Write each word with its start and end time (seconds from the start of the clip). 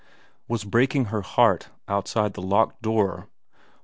was 0.47 0.63
breaking 0.63 1.05
her 1.05 1.21
heart 1.21 1.69
outside 1.87 2.33
the 2.33 2.41
locked 2.41 2.81
door. 2.81 3.29